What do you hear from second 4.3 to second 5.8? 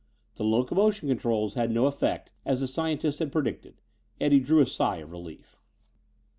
drew a sigh of relief.